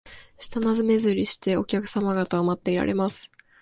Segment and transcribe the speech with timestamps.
[0.39, 3.29] 舌なめずりして、お客さま方を待っていられます